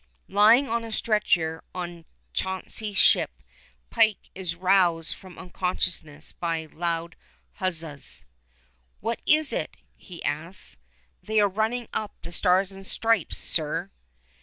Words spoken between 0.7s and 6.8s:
a stretcher on Chauncey's ship, Pike is roused from unconsciousness by